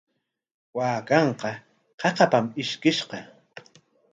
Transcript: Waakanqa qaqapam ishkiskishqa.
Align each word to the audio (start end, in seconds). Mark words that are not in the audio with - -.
Waakanqa 0.77 1.51
qaqapam 1.99 2.45
ishkiskishqa. 2.61 3.19